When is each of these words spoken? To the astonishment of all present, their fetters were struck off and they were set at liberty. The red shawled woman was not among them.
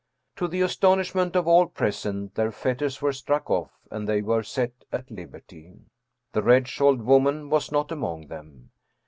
To 0.37 0.47
the 0.47 0.61
astonishment 0.63 1.35
of 1.35 1.47
all 1.47 1.67
present, 1.67 2.33
their 2.33 2.51
fetters 2.51 3.03
were 3.03 3.13
struck 3.13 3.51
off 3.51 3.69
and 3.91 4.09
they 4.09 4.23
were 4.23 4.41
set 4.41 4.71
at 4.91 5.11
liberty. 5.11 5.75
The 6.33 6.41
red 6.41 6.67
shawled 6.67 7.03
woman 7.03 7.51
was 7.51 7.71
not 7.71 7.91
among 7.91 8.25
them. 8.25 8.71